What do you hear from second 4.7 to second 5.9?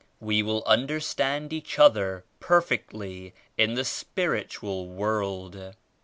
world.